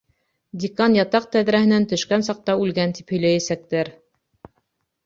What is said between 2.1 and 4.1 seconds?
саҡта үлгән, тип һөйләйәсәктәр!